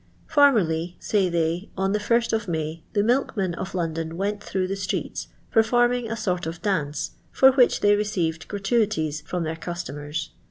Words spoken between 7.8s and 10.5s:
they received gratuities from their customers.